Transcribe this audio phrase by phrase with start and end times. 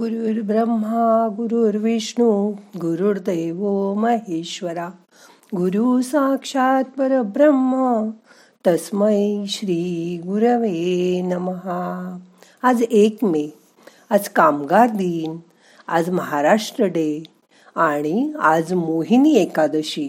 [0.00, 4.88] गुरुर्ब्रह्मा गुरुर्विष्णू गुरुर्दैव महेश्वरा।
[5.56, 8.10] गुरु साक्षात परब्रह्म
[8.66, 12.18] तस्मै श्री गुरवे नमहा
[12.62, 13.48] आज एक मे
[14.10, 15.36] आज कामगार दिन
[15.88, 17.22] आज महाराष्ट्र डे
[17.74, 20.08] आणि आज मोहिनी एकादशी.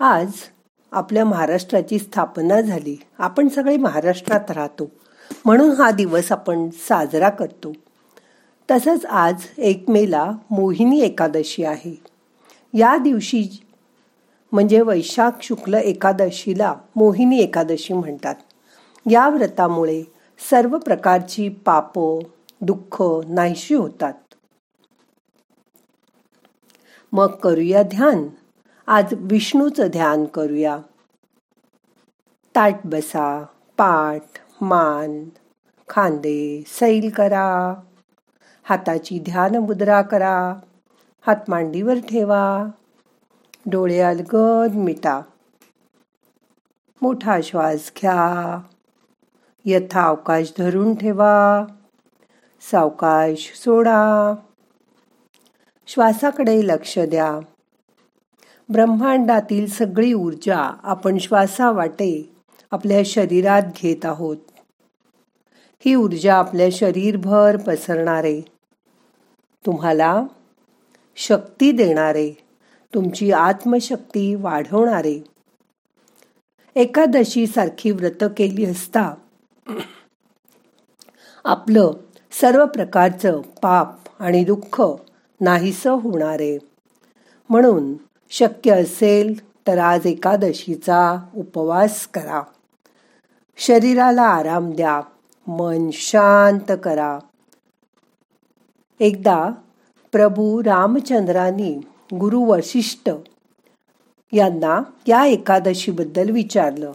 [0.00, 0.32] आज
[0.92, 3.00] आपल्या महाराष्ट्राची स्थापना झाली.
[3.18, 4.90] आपण सगळे महाराष्ट्रात राहतो.
[5.44, 7.72] म्हणून हा दिवस आपण साजरा करतो.
[8.70, 12.02] तसंच आज एक मेला मोहिनी एकादशी आहे.
[12.74, 13.66] या दिवशी
[14.52, 18.34] म्हणजे वैशाख शुक्ल एकादशीला मोहिनी एकादशी म्हणतात.
[19.10, 20.02] या व्रतामुळे
[20.50, 21.98] सर्व प्रकारची पाप
[22.60, 24.14] दुःख नाहीशी होतात.
[27.12, 28.28] मग करूया ध्यान.
[28.86, 30.78] आज विष्णूचं ध्यान करूया.
[32.56, 33.42] ताट बसा
[33.76, 34.22] पाठ
[34.60, 35.24] मान
[35.88, 37.74] खांदे सैल करा.
[38.64, 40.54] हाताची ध्यान मुद्रा करा.
[41.26, 42.64] हात मांडीवर ठेवा.
[43.66, 45.20] डोळे अलगद मिटा.
[47.02, 48.60] मोठा श्वास घ्या.
[49.64, 51.64] यथा अवकाश धरून ठेवा.
[52.70, 54.34] सावकाश सोडा.
[55.86, 57.40] श्वासाकडे लक्ष द्या.
[58.68, 62.36] ब्रह्मांडातील सगळी ऊर्जा आपण श्वासावाटे
[62.70, 64.36] आपल्या शरीरात घेत आहोत.
[65.84, 68.53] ही ऊर्जा आपल्या शरीरभर पसरणारे.
[69.66, 70.24] तुम्हाला
[71.16, 72.32] शक्ती देणारे
[72.94, 75.24] तुमची आत्मशक्ती वाढवणारे.
[76.76, 79.14] एकादशी सारखी व्रत केली असता
[81.44, 81.90] आपलं
[82.40, 84.82] सर्व प्रकारचं पाप आणि दुःख
[85.40, 86.58] नाहीस होणारे.
[87.48, 87.94] म्हणून
[88.30, 92.42] शक्य असेल तर आज एकादशीचा उपवास करा.
[93.56, 95.00] शरीराला आराम द्या
[95.46, 97.18] मन शांत करा.
[99.00, 99.50] एकदा
[100.12, 101.74] प्रभू रामचंद्रांनी
[102.14, 103.10] गुरु वशिष्ठ
[104.32, 106.92] यांना या एकादशीबद्दल विचारलं.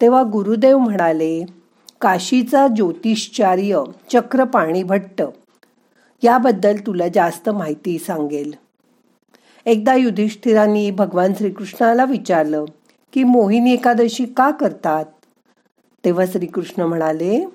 [0.00, 1.44] तेव्हा गुरुदेव म्हणाले
[2.00, 3.82] काशीचा ज्योतिषचार्य
[4.12, 5.22] चक्रपाणी भट्ट
[6.22, 8.54] याबद्दल तुला जास्त माहिती सांगेल.
[9.66, 12.64] एकदा युधिष्ठिरांनी भगवान श्रीकृष्णाला विचारलं
[13.12, 15.04] की मोहिनी एकादशी का करतात?
[16.04, 17.46] तेव्हा श्रीकृष्ण म्हणाले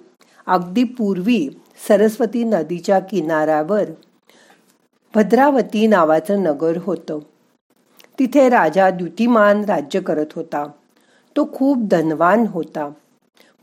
[0.47, 1.49] अगदी पूर्वी
[1.87, 3.83] सरस्वती नदीच्या किनाऱ्यावर
[5.15, 7.19] भद्रावती नावाचं नगर होतं.
[8.19, 10.67] तिथे राजा द्युतिमान राज्य करत होता.
[11.37, 12.89] तो खूप धनवान होता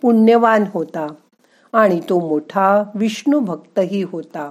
[0.03, 1.07] पुण्यवान होता
[1.73, 4.51] आणि तो मोठा विष्णू भक्तही होता.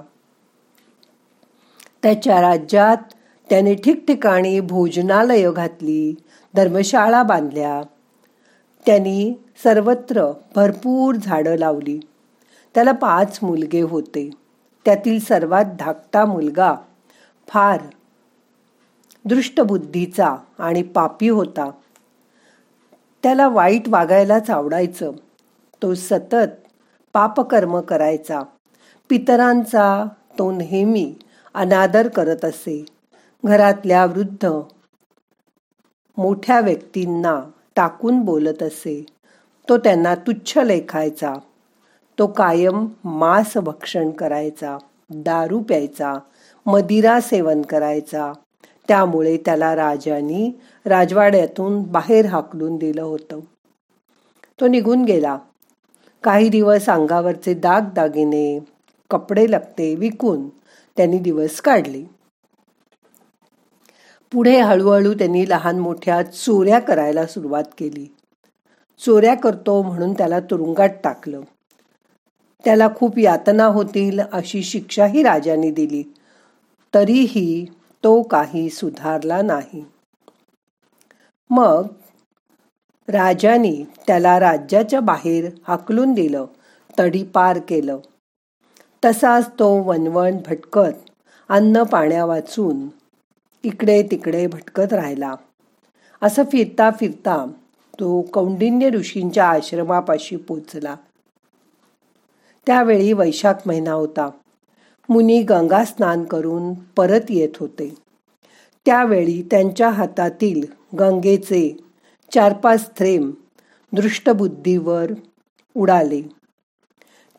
[2.02, 2.96] त्याच्या राज्यात
[3.50, 6.14] त्याने ठिकठिकाणी भोजनालय घातली
[6.56, 7.82] धर्मशाळा बांधल्या.
[8.86, 12.00] त्यांनी सर्वत्र भरपूर झाडं लावली.
[12.74, 14.30] त्याला पाच मुलगे होते.
[14.84, 16.74] त्यातील सर्वात धाकटा मुलगा
[17.48, 17.80] फार
[19.24, 21.70] दृष्टबुद्धीचा आणि पापी होता.
[23.22, 25.12] त्याला वाईट वागायलाच आवडायचं.
[25.82, 26.68] तो सतत
[27.12, 28.42] पापकर्म करायचा.
[29.08, 30.04] पितरांचा
[30.38, 31.14] तो नेहमी
[31.54, 32.84] अनादर करत असे.
[33.44, 34.46] घरातल्या वृद्ध
[36.16, 39.06] मोठ्या व्यक्तींना टाकून बोलत असे.
[39.68, 41.34] तो त्यांना तुच्छ लेखायचा.
[42.18, 44.78] तो कायम मांस भक्षण करायचा
[45.10, 46.14] दारू प्यायचा
[46.66, 48.32] मदिरा सेवन करायचा.
[48.88, 53.40] त्यामुळे त्याला राजानी राजवाड्यातून बाहेर हाकलून दिलं होतं.
[54.60, 55.38] तो निघून गेला.
[56.22, 58.66] काही दिवस अंगावरचे दाग दागिने
[59.10, 60.48] कपडे लगते विकून
[60.96, 62.04] त्यांनी दिवस काढले.
[64.32, 68.14] पुढे हळूहळू त्यांनी लहान मोठ्या चोऱ्या करायला सुरुवात केली.
[68.98, 71.40] चोऱ्या करतो म्हणून त्याला तुरुंगात टाकलं.
[72.64, 76.14] त्याला खूप यातना होतील अशी शिक्षाही राजाने दिली.
[76.94, 77.66] तरीही
[78.04, 79.84] तो काही सुधारला नाही.
[81.50, 81.86] मग
[83.08, 86.46] राजाने त्याला राज्याच्या बाहेर हाकलून दिलं
[86.98, 87.98] तडीपार केलं.
[89.04, 91.10] तसाच तो वनवण भटकत
[91.48, 92.88] अन्न पाण्या वाचून
[93.62, 95.34] इकडे तिकडे भटकत राहिला.
[96.22, 97.44] असं फिरता फिरता
[98.00, 100.96] तो कौंडिन्य ऋषींच्या आश्रमापाशी पोचला.
[102.68, 104.30] त्यावेळी वैशाख महिना होता.
[105.08, 107.94] मुनी गंगा स्नान करून परत येत होते.
[108.86, 110.64] त्यावेळी त्यांच्या हातातील
[110.98, 111.76] गंगेचे
[112.34, 113.30] चार पाच थ्रेम
[113.92, 115.12] दृष्टबुद्धीवर
[115.76, 116.22] उडाले.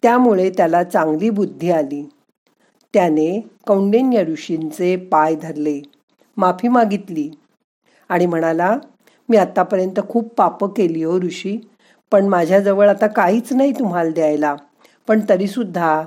[0.04, 2.04] त्यामुळे त्याला चांगली बुद्धी आली.
[2.94, 5.82] त्याने कौंडिन्य ऋषींचे पाय धरले
[6.38, 7.32] माफी मागितली
[8.10, 8.78] आणि म्हणाला
[9.30, 11.58] मी आतापर्यंत खूप पापं केली हो ऋषी
[12.12, 14.56] पण माझ्याजवळ आता काहीच नाही तुम्हाला द्यायला.
[15.10, 16.06] पण तरीसुद्धा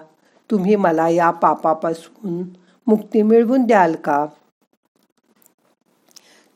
[0.51, 2.43] तुम्ही मला या पापापासून
[2.87, 4.27] मुक्ती मिळवून द्याल का?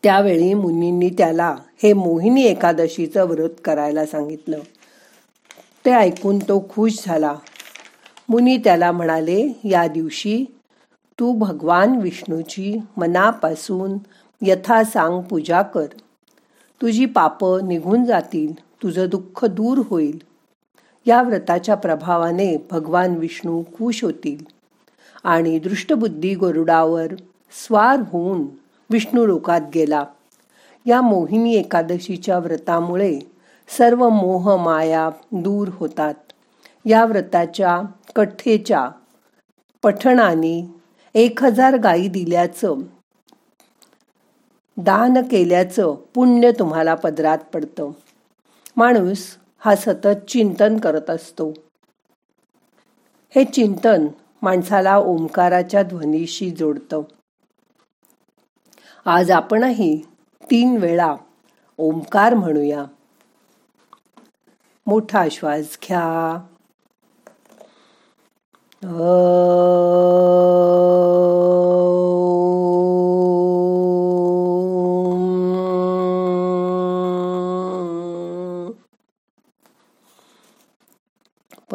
[0.03, 4.59] त्यावेळी मुनींनी त्याला हे मोहिनी एकादशीचं व्रत करायला सांगितलं.
[5.85, 7.35] ते ऐकून तो खुश झाला.
[8.29, 10.45] मुनी त्याला म्हणाले या दिवशी
[11.21, 13.99] तू भगवान विष्णूची मनापासून
[14.43, 15.87] यथा सांग पूजा कर.
[16.83, 20.36] तुझी पापं निघून जातील तुझं दुःख दूर होईल.
[21.07, 24.45] या व्रताच्या प्रभावाने भगवान विष्णू खुश होतील
[25.25, 27.15] आणि दृष्टबुद्धी गरुडावर
[27.67, 28.47] स्वार होऊन
[28.91, 30.05] विष्णू लोकात गेला.
[30.87, 33.19] या मोहिनी एकादशीच्या व्रतामुळे
[33.69, 36.15] सर्व मोह माया दूर होतात.
[36.85, 37.83] या व्रताच्या
[38.17, 38.89] कथेच्या
[39.83, 40.71] पठणाने
[41.15, 42.75] एक हजार गायी दिल्याचं
[44.77, 47.91] दान केल्याचं पुण्य तुम्हाला पदरात पडतं.
[48.77, 49.27] माणूस
[49.67, 51.53] हा सतत चिंतन करत असतो.
[53.35, 54.07] हे चिंतन
[54.43, 57.03] माणसाला ओंकाराच्या ध्वनीशी जोडतं.
[59.05, 60.07] आज आपणही
[60.51, 61.17] तीन वेळा
[61.79, 62.85] ओंकार म्हणूया.
[64.87, 66.47] मोठा श्वास घ्या.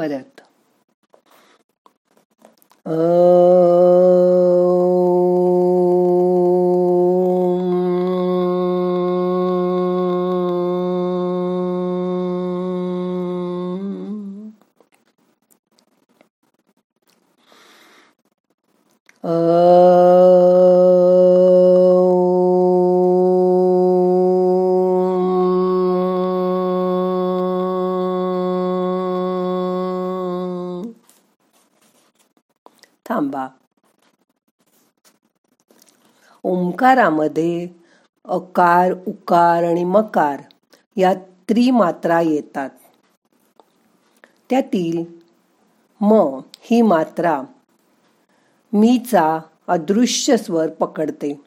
[0.02, 0.42] परत.
[33.12, 33.48] थांबा.
[36.44, 37.68] ओंकारामध्ये
[38.26, 40.42] अकार उकार आणि मकार
[40.96, 41.14] या
[41.50, 42.70] त्रिमात्रा येतात.
[44.50, 45.04] त्यातील
[46.02, 47.42] म ही मात्रा
[48.74, 51.42] मीचा अदृश्य स्वर पकडते.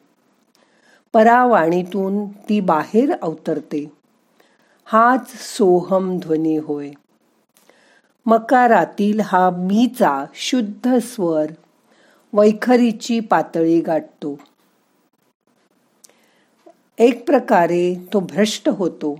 [1.13, 3.91] परावाणीतून ती बाहेर अवतरते.
[4.85, 6.91] हाच सोहम ध्वनी होय.
[8.25, 11.45] मकारातील हा मीचा शुद्ध स्वर
[12.33, 14.39] वैखरीची पातळी गाठतो.
[16.97, 19.19] एक प्रकारे तो भ्रष्ट होतो.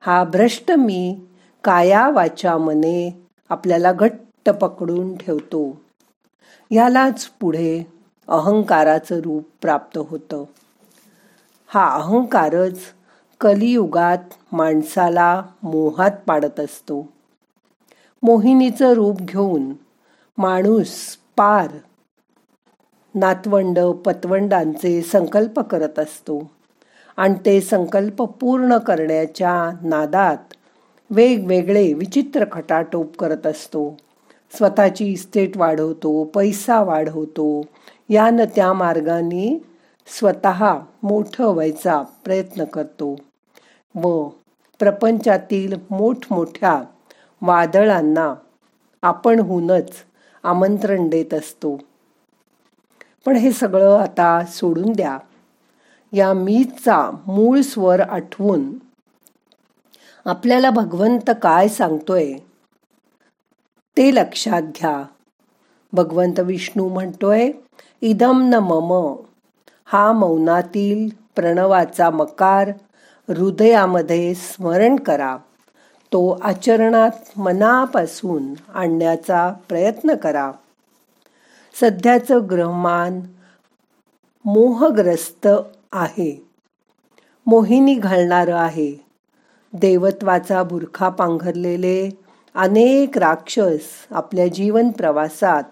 [0.00, 1.18] हा भ्रष्ट मी
[1.64, 5.82] काया वाचा मने आपल्याला घट्ट पकडून ठेवतो.
[6.70, 7.86] यालाच पुढे
[8.28, 10.44] अहंकाराचं रूप प्राप्त होतं.
[11.66, 12.78] हा अहंकारच
[13.40, 14.18] कलियुगात
[14.52, 17.19] माणसाला मोहात पाडत असतो.
[18.22, 19.72] मोहिनीचं रूप घेऊन
[20.38, 21.68] माणूस पार
[23.14, 26.50] नातवंड पतवंडांचे संकल्प करत असतो.
[27.16, 30.36] आणि ते संकल्प पूर्ण करण्याच्या नादात
[31.10, 33.96] वेगवेगळे विचित्र खटाटोप करत असतो.
[34.52, 37.62] स्वतःची इस्टेट वाढवतो पैसा वाढवतो.
[38.08, 39.62] यानं त्या मार्गाने
[40.06, 43.16] स्वतः मोठं व्हायचा प्रयत्न करतो.
[43.94, 44.28] व
[44.78, 46.82] प्रपंचातील मोठमोठ्या
[47.42, 48.34] वादळांना
[49.02, 49.90] आपणहूनच
[50.42, 51.78] आमंत्रण देत असतो.
[53.26, 55.18] पण हे सगळं आता सोडून द्या.
[56.12, 58.72] या मीचा मूळ स्वर आठवून
[60.24, 62.32] आपल्याला भगवंत काय सांगतोय?
[63.96, 65.04] ते लक्षात घ्या.
[65.92, 67.50] भगवंत विष्णू म्हणतोय
[68.00, 69.16] इदम न मम.
[69.84, 72.68] हा मौनातील प्रणवाचा मकार
[73.28, 75.36] हृदयामध्ये स्मरण करा.
[76.12, 80.52] तो आचरणात मनापासून आणण्याचा प्रयत्न करा.
[81.80, 83.20] सध्याचं ग्रहमान
[84.44, 85.48] मोहग्रस्त
[85.92, 86.48] आहे.
[87.46, 89.04] मोहिनी घालणारं आहे.
[89.72, 92.10] देवत्वाचा बुरखा पांघरलेले
[92.54, 95.62] अनेक राक्षस आपल्या जीवन प्रवासात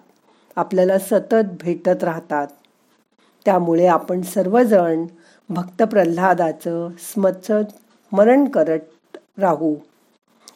[0.57, 2.47] आपल्याला सतत भेटत राहतात.
[3.45, 5.07] त्यामुळे आपण सर्वजण
[5.49, 7.73] भक्त प्रल्हादाचं स्मचत
[8.12, 9.75] मरण करत राहू.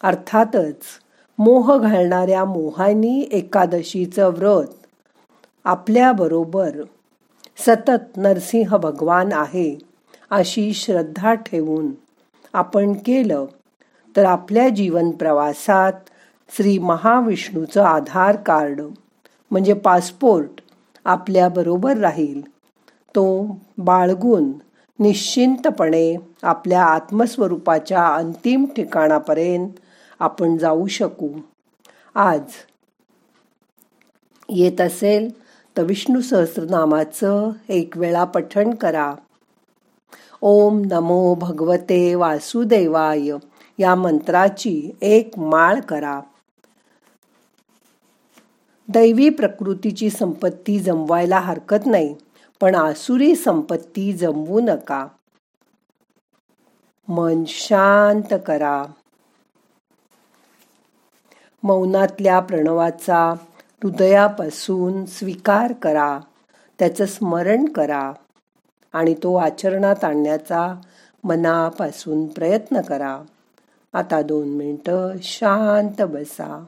[0.02, 0.82] अर्थातच
[1.38, 4.66] मोह घालणाऱ्या मोहानी एकादशीचं व्रत.
[5.64, 6.70] आपल्याबरोबर
[7.58, 9.78] सतत नरसिंह भगवान आहे
[10.30, 11.90] अशी श्रद्धा ठेवून
[12.52, 13.44] आपण केलं
[14.16, 15.92] तर आपल्या जीवन प्रवासात
[16.56, 18.80] श्री महाविष्णूचं आधार कार्ड
[19.50, 20.60] म्हणजे पासपोर्ट
[21.04, 22.40] आपल्याबरोबर राहील.
[23.14, 24.52] तो बाळगून
[24.98, 29.68] निश्चिंतपणे आपल्या आत्मस्वरूपाच्या अंतिम ठिकाणापर्यंत
[30.22, 31.28] आपण जाऊ शकू.
[32.14, 32.40] आज
[34.48, 35.42] येत असेल
[35.76, 39.14] तर विष्णू सहस्रनामाचं एक वेळा पठण करा.
[40.40, 43.30] ओम नमो भगवते वासुदेवाय.
[43.78, 46.20] या मंत्राची एक माळ करा.
[48.88, 52.14] दैवी प्रकृतीची संपत्ती जमवायला हरकत नाही
[52.60, 55.06] पण आसुरी संपत्ती जमवू नका.
[57.08, 58.84] मन शांत करा.
[61.62, 63.34] मौनातल्या प्रणवाचा
[63.82, 66.20] हृदयापासून स्वीकार करा.
[66.78, 68.12] त्याचं स्मरण करा
[68.92, 70.80] आणि तो आचरणात आणण्याचा
[71.24, 73.22] मनापासून प्रयत्न करा.
[73.92, 76.64] आता दोन मिनटं शांत बसा.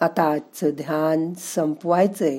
[0.00, 2.38] आता आजचं ध्यान संपवायचंय.